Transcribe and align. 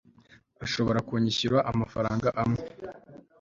ashobora 0.65 0.99
kunyishyura 1.07 1.57
amafaranga 1.71 2.27
amwe 2.43 2.63